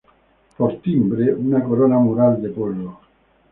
[0.57, 2.97] Por timbre, una corona mural de pueblo.